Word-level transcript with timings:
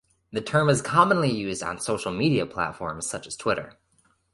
The 0.31 0.41
term 0.41 0.67
is 0.69 0.81
commonly 0.81 1.29
used 1.29 1.61
on 1.61 1.79
social 1.79 2.11
media 2.11 2.47
platforms 2.47 3.05
such 3.05 3.27
as 3.27 3.37
Twitter. 3.37 3.77